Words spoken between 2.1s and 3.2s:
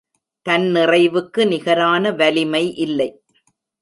வலிமை இல்லை.